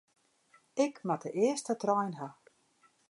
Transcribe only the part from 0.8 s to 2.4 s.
Ik moat de earste trein ha.